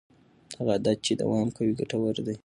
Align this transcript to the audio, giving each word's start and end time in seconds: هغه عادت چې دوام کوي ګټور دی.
هغه 0.59 0.71
عادت 0.75 0.97
چې 1.05 1.13
دوام 1.21 1.47
کوي 1.57 1.71
ګټور 1.79 2.15
دی. 2.27 2.35